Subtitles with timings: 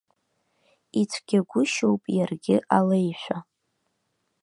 [1.01, 3.37] Ицәгьагәышьоуп иаргьы алеишәа.